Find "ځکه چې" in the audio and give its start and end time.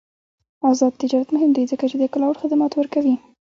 1.71-2.07